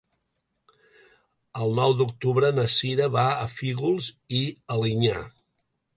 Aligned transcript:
El 1.65 1.75
nou 1.81 1.93
d'octubre 1.99 2.51
na 2.61 2.65
Cira 2.77 3.11
va 3.17 3.27
a 3.45 3.47
Fígols 3.57 4.11
i 4.39 4.41
Alinyà. 4.79 5.25